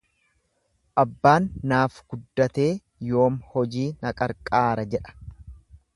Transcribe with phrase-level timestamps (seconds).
[1.01, 2.67] Abbaan naaf guddatee
[3.11, 5.19] yoom hojii na qarqaara jedha.